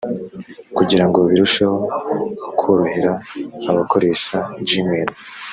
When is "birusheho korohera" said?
1.27-3.13